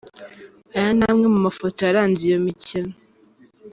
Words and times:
Aya 0.77 0.91
ni 0.97 1.05
amwe 1.09 1.27
mu 1.33 1.39
mafoto 1.45 1.79
yaranze 1.83 2.21
iyo 2.27 2.39
mikino. 2.47 2.91